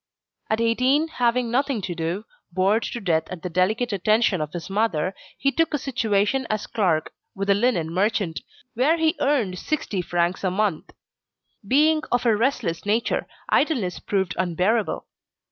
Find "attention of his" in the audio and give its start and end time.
3.93-4.67